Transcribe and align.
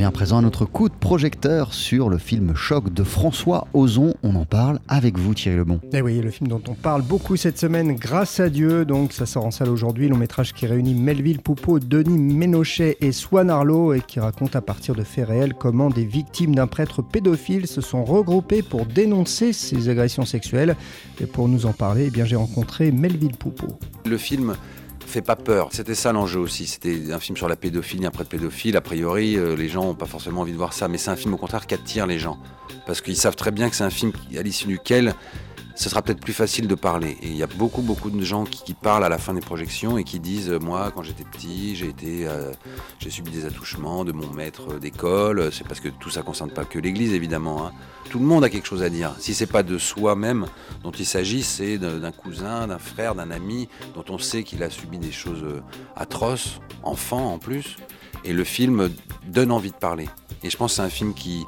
vient 0.00 0.08
à 0.08 0.12
présent 0.12 0.38
à 0.38 0.40
notre 0.40 0.64
coup 0.64 0.88
de 0.88 0.94
projecteur 0.94 1.74
sur 1.74 2.08
le 2.08 2.16
film 2.16 2.56
Choc 2.56 2.90
de 2.90 3.04
François 3.04 3.68
Ozon. 3.74 4.14
On 4.22 4.34
en 4.34 4.46
parle 4.46 4.78
avec 4.88 5.18
vous 5.18 5.34
Thierry 5.34 5.58
Lebon. 5.58 5.78
Eh 5.92 6.00
oui, 6.00 6.22
le 6.22 6.30
film 6.30 6.48
dont 6.48 6.62
on 6.68 6.72
parle 6.72 7.02
beaucoup 7.02 7.36
cette 7.36 7.58
semaine, 7.58 7.96
grâce 7.96 8.40
à 8.40 8.48
Dieu, 8.48 8.86
donc 8.86 9.12
ça 9.12 9.26
sort 9.26 9.44
en 9.44 9.50
salle 9.50 9.68
aujourd'hui, 9.68 10.08
long 10.08 10.16
métrage 10.16 10.54
qui 10.54 10.66
réunit 10.66 10.94
Melville 10.94 11.40
Poupeau, 11.40 11.80
Denis 11.80 12.16
Ménochet 12.16 12.96
et 13.02 13.12
Swan 13.12 13.50
Arlo 13.50 13.92
et 13.92 14.00
qui 14.00 14.20
raconte 14.20 14.56
à 14.56 14.62
partir 14.62 14.94
de 14.94 15.02
faits 15.02 15.28
réels 15.28 15.52
comment 15.52 15.90
des 15.90 16.06
victimes 16.06 16.54
d'un 16.54 16.66
prêtre 16.66 17.02
pédophile 17.02 17.66
se 17.66 17.82
sont 17.82 18.02
regroupées 18.02 18.62
pour 18.62 18.86
dénoncer 18.86 19.52
ces 19.52 19.90
agressions 19.90 20.24
sexuelles. 20.24 20.76
Et 21.20 21.26
pour 21.26 21.46
nous 21.46 21.66
en 21.66 21.74
parler, 21.74 22.06
eh 22.06 22.10
bien 22.10 22.24
j'ai 22.24 22.36
rencontré 22.36 22.90
Melville 22.90 23.36
Poupeau. 23.36 23.78
Le 24.06 24.16
film 24.16 24.54
fait 25.10 25.22
pas 25.22 25.36
peur. 25.36 25.68
C'était 25.72 25.94
ça 25.94 26.12
l'enjeu 26.12 26.40
aussi. 26.40 26.66
C'était 26.66 27.12
un 27.12 27.20
film 27.20 27.36
sur 27.36 27.48
la 27.48 27.56
pédophilie, 27.56 28.06
un 28.06 28.10
prêtre 28.10 28.30
pédophile. 28.30 28.76
A 28.76 28.80
priori, 28.80 29.36
euh, 29.36 29.56
les 29.56 29.68
gens 29.68 29.84
n'ont 29.84 29.94
pas 29.94 30.06
forcément 30.06 30.40
envie 30.42 30.52
de 30.52 30.56
voir 30.56 30.72
ça, 30.72 30.88
mais 30.88 30.98
c'est 30.98 31.10
un 31.10 31.16
film 31.16 31.34
au 31.34 31.36
contraire 31.36 31.66
qui 31.66 31.74
attire 31.74 32.06
les 32.06 32.18
gens. 32.18 32.38
Parce 32.86 33.00
qu'ils 33.00 33.16
savent 33.16 33.36
très 33.36 33.50
bien 33.50 33.68
que 33.68 33.76
c'est 33.76 33.84
un 33.84 33.90
film 33.90 34.12
à 34.36 34.42
l'issue 34.42 34.66
duquel 34.66 35.14
ce 35.80 35.88
sera 35.88 36.02
peut-être 36.02 36.20
plus 36.20 36.34
facile 36.34 36.68
de 36.68 36.74
parler. 36.74 37.16
Et 37.22 37.28
il 37.28 37.36
y 37.36 37.42
a 37.42 37.46
beaucoup, 37.46 37.80
beaucoup 37.80 38.10
de 38.10 38.22
gens 38.22 38.44
qui, 38.44 38.74
parlent 38.74 39.02
à 39.02 39.08
la 39.08 39.16
fin 39.16 39.32
des 39.32 39.40
projections 39.40 39.96
et 39.96 40.04
qui 40.04 40.20
disent 40.20 40.50
Moi, 40.50 40.92
quand 40.94 41.02
j'étais 41.02 41.24
petit, 41.24 41.74
j'ai 41.74 41.88
été, 41.88 42.28
euh, 42.28 42.52
j'ai 42.98 43.08
subi 43.08 43.30
des 43.30 43.46
attouchements 43.46 44.04
de 44.04 44.12
mon 44.12 44.30
maître 44.30 44.78
d'école. 44.78 45.50
C'est 45.50 45.66
parce 45.66 45.80
que 45.80 45.88
tout 45.88 46.10
ça 46.10 46.20
ne 46.20 46.26
concerne 46.26 46.50
pas 46.50 46.66
que 46.66 46.78
l'Église, 46.78 47.14
évidemment. 47.14 47.66
Hein. 47.66 47.72
Tout 48.10 48.18
le 48.18 48.26
monde 48.26 48.44
a 48.44 48.50
quelque 48.50 48.66
chose 48.66 48.82
à 48.82 48.90
dire. 48.90 49.14
Si 49.18 49.32
c'est 49.32 49.46
pas 49.46 49.62
de 49.62 49.78
soi-même 49.78 50.44
dont 50.84 50.90
il 50.90 51.06
s'agit, 51.06 51.42
c'est 51.42 51.78
d'un 51.78 52.12
cousin, 52.12 52.66
d'un 52.66 52.78
frère, 52.78 53.14
d'un 53.14 53.30
ami 53.30 53.70
dont 53.94 54.04
on 54.10 54.18
sait 54.18 54.42
qu'il 54.42 54.62
a 54.62 54.68
subi 54.68 54.98
des 54.98 55.12
choses 55.12 55.42
euh, 55.42 55.62
atroces, 55.96 56.60
enfant 56.82 57.32
en 57.32 57.38
plus. 57.38 57.76
Et 58.24 58.34
le 58.34 58.44
film 58.44 58.90
donne 59.28 59.50
envie 59.50 59.70
de 59.70 59.76
parler. 59.76 60.10
Et 60.42 60.50
je 60.50 60.58
pense 60.58 60.72
que 60.72 60.76
c'est 60.76 60.82
un 60.82 60.90
film 60.90 61.14
qui, 61.14 61.46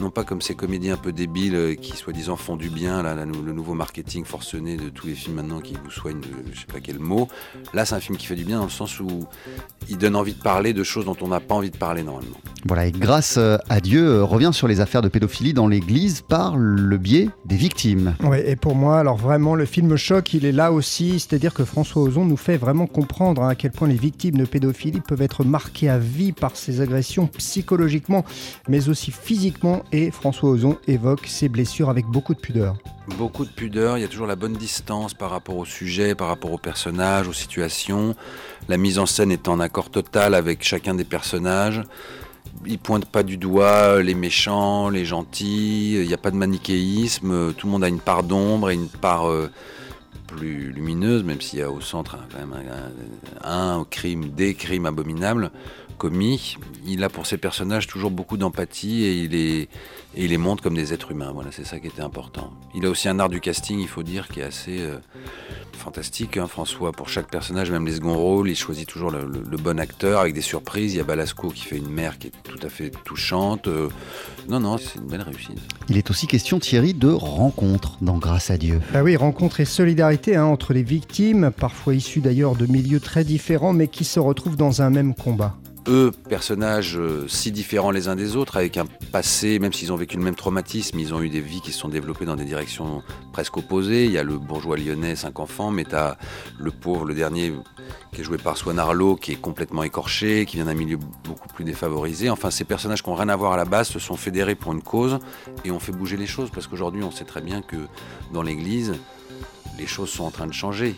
non 0.00 0.10
pas 0.10 0.24
comme 0.24 0.40
ces 0.40 0.54
comédies 0.54 0.90
un 0.90 0.96
peu 0.96 1.12
débiles 1.12 1.54
euh, 1.54 1.74
qui 1.74 1.96
soi-disant 1.96 2.36
font 2.36 2.56
du 2.56 2.70
bien, 2.70 3.02
le 3.02 3.52
nouveau 3.52 3.74
marketing 3.74 4.24
forcené 4.24 4.76
de 4.76 4.88
tous 4.88 5.06
les 5.06 5.14
films 5.14 5.36
maintenant 5.36 5.60
qui 5.60 5.74
vous 5.74 5.90
soignent 5.90 6.20
de 6.20 6.28
je 6.52 6.60
sais 6.60 6.66
pas 6.66 6.80
quel 6.80 6.98
mot. 6.98 7.28
Là, 7.74 7.84
c'est 7.84 7.94
un 7.94 8.00
film 8.00 8.16
qui 8.16 8.26
fait 8.26 8.34
du 8.34 8.44
bien 8.44 8.58
dans 8.58 8.64
le 8.64 8.70
sens 8.70 9.00
où 9.00 9.26
il 9.88 9.98
donne 9.98 10.16
envie 10.16 10.34
de 10.34 10.42
parler 10.42 10.72
de 10.72 10.82
choses 10.82 11.04
dont 11.04 11.16
on 11.20 11.28
n'a 11.28 11.40
pas 11.40 11.54
envie 11.54 11.70
de 11.70 11.76
parler 11.76 12.02
normalement. 12.02 12.40
Voilà, 12.66 12.86
et 12.86 12.92
grâce 12.92 13.36
euh, 13.38 13.56
à 13.68 13.80
Dieu, 13.80 14.06
euh, 14.06 14.24
revient 14.24 14.50
sur 14.52 14.68
les 14.68 14.80
affaires 14.80 15.00
de 15.00 15.08
pédophilie 15.08 15.54
dans 15.54 15.66
l'Église 15.66 16.20
par 16.20 16.56
le 16.56 16.98
biais 16.98 17.30
des 17.46 17.56
victimes. 17.56 18.14
Oui, 18.22 18.38
et 18.44 18.56
pour 18.56 18.74
moi, 18.74 18.98
alors 18.98 19.16
vraiment, 19.16 19.54
le 19.54 19.64
film 19.64 19.96
choc, 19.96 20.34
il 20.34 20.44
est 20.44 20.52
là 20.52 20.70
aussi, 20.70 21.20
c'est-à-dire 21.20 21.54
que 21.54 21.64
François 21.64 22.02
Ozon 22.02 22.24
nous 22.26 22.36
fait 22.36 22.58
vraiment 22.58 22.86
comprendre 22.86 23.42
hein, 23.42 23.48
à 23.48 23.54
quel 23.54 23.70
point 23.70 23.88
les 23.88 23.94
victimes 23.94 24.36
de 24.36 24.44
pédophilie 24.44 25.00
peuvent 25.00 25.22
être 25.22 25.44
marquées 25.44 25.88
à 25.88 25.98
vie 25.98 26.32
par 26.32 26.56
ces 26.56 26.80
agressions 26.80 27.26
psychologiquement, 27.26 28.24
mais 28.68 28.88
aussi 28.88 29.10
physiquement 29.10 29.82
et 29.92 30.10
François 30.10 30.50
Ozon 30.50 30.76
évoque 30.86 31.26
ses 31.26 31.48
blessures 31.48 31.88
avec 31.88 32.06
beaucoup 32.06 32.34
de 32.34 32.40
pudeur. 32.40 32.76
Beaucoup 33.18 33.44
de 33.44 33.50
pudeur, 33.50 33.98
il 33.98 34.02
y 34.02 34.04
a 34.04 34.08
toujours 34.08 34.26
la 34.26 34.36
bonne 34.36 34.52
distance 34.52 35.14
par 35.14 35.30
rapport 35.30 35.56
au 35.56 35.64
sujet, 35.64 36.14
par 36.14 36.28
rapport 36.28 36.52
aux 36.52 36.58
personnages, 36.58 37.26
aux 37.26 37.32
situations. 37.32 38.14
La 38.68 38.76
mise 38.76 38.98
en 38.98 39.06
scène 39.06 39.32
est 39.32 39.48
en 39.48 39.58
accord 39.58 39.90
total 39.90 40.34
avec 40.34 40.62
chacun 40.62 40.94
des 40.94 41.04
personnages. 41.04 41.82
Il 42.66 42.78
pointe 42.78 43.06
pas 43.06 43.22
du 43.22 43.36
doigt 43.36 44.02
les 44.02 44.14
méchants, 44.14 44.90
les 44.90 45.04
gentils, 45.04 45.94
il 45.94 46.06
n'y 46.06 46.14
a 46.14 46.18
pas 46.18 46.30
de 46.30 46.36
manichéisme, 46.36 47.54
tout 47.54 47.66
le 47.66 47.72
monde 47.72 47.84
a 47.84 47.88
une 47.88 48.00
part 48.00 48.22
d'ombre 48.22 48.70
et 48.70 48.74
une 48.74 48.88
part 48.88 49.30
euh, 49.30 49.50
plus 50.26 50.70
lumineuse, 50.72 51.24
même 51.24 51.40
s'il 51.40 51.58
y 51.58 51.62
a 51.62 51.70
au 51.70 51.80
centre 51.80 52.18
quand 52.30 52.38
même 52.38 52.54
un, 53.42 53.84
crime, 53.90 54.30
des 54.30 54.54
crimes 54.54 54.86
abominables 54.86 55.50
commis. 56.00 56.56
Il 56.86 57.04
a 57.04 57.10
pour 57.10 57.26
ses 57.26 57.36
personnages 57.36 57.86
toujours 57.86 58.10
beaucoup 58.10 58.38
d'empathie 58.38 59.04
et 59.04 59.12
il, 59.22 59.34
est, 59.34 59.68
et 60.14 60.24
il 60.24 60.30
les 60.30 60.38
montre 60.38 60.62
comme 60.62 60.74
des 60.74 60.94
êtres 60.94 61.12
humains. 61.12 61.30
Voilà, 61.32 61.52
c'est 61.52 61.66
ça 61.66 61.78
qui 61.78 61.88
était 61.88 62.00
important. 62.00 62.54
Il 62.74 62.86
a 62.86 62.88
aussi 62.88 63.06
un 63.10 63.18
art 63.18 63.28
du 63.28 63.38
casting, 63.38 63.78
il 63.78 63.86
faut 63.86 64.02
dire, 64.02 64.26
qui 64.28 64.40
est 64.40 64.44
assez 64.44 64.80
euh, 64.80 64.96
fantastique. 65.74 66.38
Hein, 66.38 66.46
François, 66.46 66.92
pour 66.92 67.10
chaque 67.10 67.30
personnage, 67.30 67.70
même 67.70 67.84
les 67.86 67.96
seconds 67.96 68.16
rôles, 68.16 68.48
il 68.48 68.56
choisit 68.56 68.88
toujours 68.88 69.10
le, 69.10 69.56
bon 69.58 69.78
acteur 69.78 70.20
avec 70.20 70.32
des 70.32 70.40
surprises. 70.40 70.94
Il 70.94 70.96
y 70.96 71.00
a 71.00 71.04
Balasco 71.04 71.50
qui 71.50 71.64
fait 71.64 71.76
une 71.76 71.90
mère 71.90 72.18
qui 72.18 72.28
est 72.28 72.32
tout 72.44 72.66
à 72.66 72.70
fait 72.70 72.90
touchante. 73.04 73.68
Euh, 73.68 73.90
non, 74.48 74.58
non, 74.58 74.78
c'est 74.78 74.98
une 74.98 75.06
belle 75.06 75.20
réussite. 75.20 75.60
Il 75.90 75.98
est 75.98 76.10
aussi 76.10 76.26
question, 76.26 76.58
Thierry, 76.60 76.94
de 76.94 77.10
rencontre 77.10 77.98
dans 78.00 78.16
Grâce 78.16 78.50
à 78.50 78.56
Dieu. 78.56 78.80
Bah 78.94 79.02
oui, 79.02 79.16
rencontre 79.16 79.60
et 79.60 79.66
solidarité 79.66 80.34
hein, 80.34 80.46
entre 80.46 80.72
les 80.72 80.82
victimes, 80.82 81.50
parfois 81.54 81.94
issues 81.94 82.20
d'ailleurs 82.20 82.56
de 82.56 82.64
milieux 82.64 83.00
très 83.00 83.22
différents, 83.22 83.74
mais 83.74 83.88
qui 83.88 84.04
se 84.04 84.18
retrouvent 84.18 84.56
dans 84.56 84.80
un 84.80 84.88
même 84.88 85.14
combat 85.14 85.58
eux, 85.88 86.10
personnages 86.28 86.96
euh, 86.98 87.26
si 87.28 87.52
différents 87.52 87.90
les 87.90 88.08
uns 88.08 88.16
des 88.16 88.36
autres, 88.36 88.56
avec 88.56 88.76
un 88.76 88.86
passé, 89.12 89.58
même 89.58 89.72
s'ils 89.72 89.92
ont 89.92 89.96
vécu 89.96 90.16
le 90.16 90.22
même 90.22 90.34
traumatisme, 90.34 90.98
ils 90.98 91.14
ont 91.14 91.22
eu 91.22 91.28
des 91.28 91.40
vies 91.40 91.60
qui 91.60 91.72
se 91.72 91.78
sont 91.78 91.88
développées 91.88 92.24
dans 92.24 92.36
des 92.36 92.44
directions 92.44 93.02
presque 93.32 93.56
opposées. 93.56 94.04
Il 94.04 94.12
y 94.12 94.18
a 94.18 94.22
le 94.22 94.38
bourgeois 94.38 94.76
lyonnais, 94.76 95.16
cinq 95.16 95.40
enfants, 95.40 95.70
mais 95.70 95.84
tu 95.84 95.94
as 95.94 96.16
le 96.58 96.70
pauvre, 96.70 97.04
le 97.04 97.14
dernier, 97.14 97.52
qui 98.12 98.20
est 98.20 98.24
joué 98.24 98.38
par 98.38 98.56
Swan 98.56 98.78
Arlo, 98.78 99.16
qui 99.16 99.32
est 99.32 99.40
complètement 99.40 99.82
écorché, 99.82 100.46
qui 100.46 100.56
vient 100.56 100.66
d'un 100.66 100.74
milieu 100.74 100.98
beaucoup 101.24 101.48
plus 101.48 101.64
défavorisé. 101.64 102.30
Enfin, 102.30 102.50
ces 102.50 102.64
personnages 102.64 103.02
qui 103.02 103.10
n'ont 103.10 103.16
rien 103.16 103.28
à 103.28 103.36
voir 103.36 103.52
à 103.52 103.56
la 103.56 103.64
base 103.64 103.88
se 103.88 103.98
sont 103.98 104.16
fédérés 104.16 104.54
pour 104.54 104.72
une 104.72 104.82
cause 104.82 105.18
et 105.64 105.70
ont 105.70 105.80
fait 105.80 105.92
bouger 105.92 106.16
les 106.16 106.26
choses, 106.26 106.50
parce 106.50 106.66
qu'aujourd'hui, 106.66 107.02
on 107.02 107.10
sait 107.10 107.24
très 107.24 107.40
bien 107.40 107.62
que 107.62 107.76
dans 108.32 108.42
l'Église, 108.42 108.94
les 109.80 109.86
choses 109.86 110.10
sont 110.10 110.24
en 110.24 110.30
train 110.30 110.46
de 110.46 110.52
changer. 110.52 110.94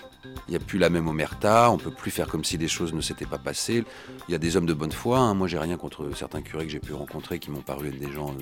Il 0.48 0.50
n'y 0.50 0.56
a 0.56 0.58
plus 0.58 0.78
la 0.78 0.90
même 0.90 1.06
omerta, 1.06 1.70
on 1.70 1.78
peut 1.78 1.90
plus 1.92 2.10
faire 2.10 2.26
comme 2.26 2.44
si 2.44 2.58
les 2.58 2.66
choses 2.66 2.92
ne 2.92 3.00
s'étaient 3.00 3.26
pas 3.26 3.38
passées. 3.38 3.84
Il 4.28 4.32
y 4.32 4.34
a 4.34 4.38
des 4.38 4.56
hommes 4.56 4.66
de 4.66 4.74
bonne 4.74 4.92
foi. 4.92 5.18
Hein. 5.18 5.34
Moi, 5.34 5.46
j'ai 5.46 5.58
rien 5.58 5.76
contre 5.76 6.10
certains 6.16 6.42
curés 6.42 6.66
que 6.66 6.72
j'ai 6.72 6.80
pu 6.80 6.92
rencontrer 6.92 7.38
qui 7.38 7.50
m'ont 7.50 7.62
paru 7.62 7.88
être 7.88 7.98
des 7.98 8.12
gens 8.12 8.34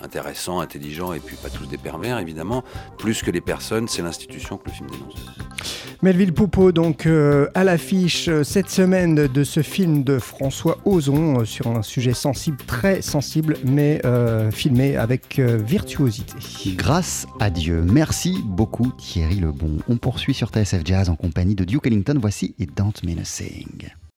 intéressants, 0.00 0.60
intelligents 0.60 1.12
et 1.12 1.20
puis 1.20 1.36
pas 1.36 1.48
tous 1.48 1.66
des 1.66 1.78
pervers, 1.78 2.18
évidemment. 2.18 2.64
Plus 2.98 3.22
que 3.22 3.30
les 3.30 3.40
personnes, 3.40 3.86
c'est 3.86 4.02
l'institution 4.02 4.58
que 4.58 4.68
le 4.68 4.72
film 4.72 4.90
dénonce. 4.90 5.14
Melville 6.02 6.32
Poupeau, 6.32 6.72
donc 6.72 7.06
euh, 7.06 7.48
à 7.54 7.64
l'affiche 7.64 8.28
euh, 8.28 8.44
cette 8.44 8.68
semaine 8.68 9.14
de 9.14 9.44
ce 9.44 9.62
film 9.62 10.04
de 10.04 10.18
François 10.18 10.78
Ozon 10.84 11.40
euh, 11.40 11.44
sur 11.44 11.68
un 11.68 11.82
sujet 11.82 12.12
sensible, 12.12 12.58
très 12.66 13.02
sensible, 13.02 13.56
mais 13.64 14.00
filmé 14.52 14.96
avec 14.96 15.38
virtuosité. 15.38 16.34
Grâce 16.76 17.26
à 17.40 17.50
Dieu. 17.50 17.82
Merci 17.82 18.36
beaucoup 18.44 18.92
Thierry 18.98 19.36
Lebon. 19.36 19.78
On 19.88 19.96
poursuit 19.96 20.34
sur 20.34 20.48
TSF 20.48 20.82
Jazz 20.84 21.08
en 21.08 21.16
compagnie 21.16 21.54
de 21.54 21.64
Duke 21.64 21.86
Ellington. 21.86 22.18
Voici 22.20 22.54
et 22.58 22.66
Don't 22.66 22.92
Mean. 23.04 23.24